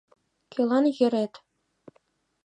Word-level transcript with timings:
Кӧлан 0.51 0.85
йӧрет?.. 0.97 1.33